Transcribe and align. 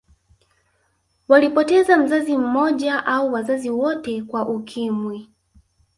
Walipoteza 1.27 1.97
mzazi 1.97 2.37
mmoja 2.37 3.05
au 3.05 3.33
wazazi 3.33 3.69
wote 3.69 4.21
kwa 4.21 4.47
Ukimwi 4.49 5.29